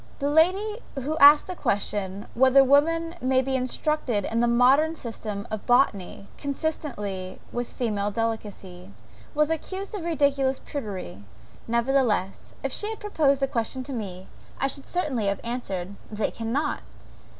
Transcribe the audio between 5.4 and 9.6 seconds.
of botany, consistently with female delicacy?" was